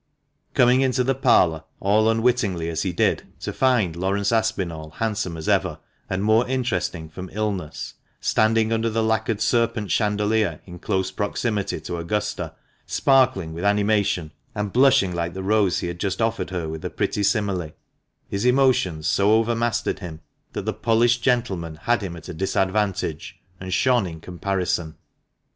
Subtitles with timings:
[0.55, 5.47] Coming into the parlour all unwittingly as he did, to find Laurence Aspinall, handsome as
[5.47, 5.77] ever,
[6.09, 11.97] and more interesting from illness, standing under the lacquered serpent chandelier in close proximity to
[11.99, 12.55] Augusta,
[12.87, 16.89] sparkling with animation, and blushing like the rose he had just offered her with a
[16.89, 17.69] pretty simile,
[18.27, 20.19] his emotions so overmastered him
[20.53, 24.95] that the polished gentleman had him at a disadvantage, and shone in comparison.